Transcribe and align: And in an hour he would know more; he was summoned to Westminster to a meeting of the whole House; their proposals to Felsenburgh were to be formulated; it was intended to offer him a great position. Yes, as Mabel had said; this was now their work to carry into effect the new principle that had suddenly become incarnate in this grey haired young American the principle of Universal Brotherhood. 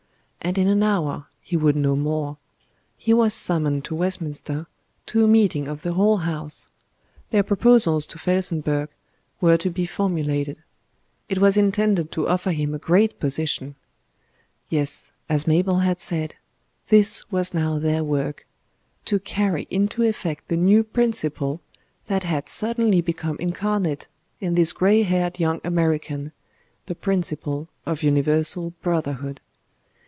And 0.43 0.57
in 0.57 0.67
an 0.67 0.81
hour 0.81 1.27
he 1.39 1.55
would 1.55 1.75
know 1.75 1.95
more; 1.95 2.37
he 2.97 3.13
was 3.13 3.31
summoned 3.31 3.85
to 3.85 3.93
Westminster 3.95 4.65
to 5.05 5.23
a 5.23 5.27
meeting 5.27 5.67
of 5.67 5.83
the 5.83 5.93
whole 5.93 6.17
House; 6.17 6.71
their 7.29 7.43
proposals 7.43 8.07
to 8.07 8.17
Felsenburgh 8.17 8.89
were 9.39 9.55
to 9.57 9.69
be 9.69 9.85
formulated; 9.85 10.57
it 11.29 11.37
was 11.37 11.57
intended 11.57 12.11
to 12.13 12.27
offer 12.27 12.51
him 12.51 12.73
a 12.73 12.79
great 12.79 13.19
position. 13.19 13.75
Yes, 14.67 15.11
as 15.29 15.45
Mabel 15.45 15.79
had 15.79 16.01
said; 16.01 16.33
this 16.87 17.31
was 17.31 17.53
now 17.53 17.77
their 17.77 18.03
work 18.03 18.47
to 19.05 19.19
carry 19.19 19.67
into 19.69 20.01
effect 20.01 20.47
the 20.47 20.57
new 20.57 20.83
principle 20.83 21.61
that 22.07 22.23
had 22.23 22.49
suddenly 22.49 22.99
become 22.99 23.37
incarnate 23.39 24.07
in 24.39 24.55
this 24.55 24.73
grey 24.73 25.03
haired 25.03 25.39
young 25.39 25.61
American 25.63 26.31
the 26.87 26.95
principle 26.95 27.69
of 27.85 28.01
Universal 28.01 28.71
Brotherhood. 28.81 29.39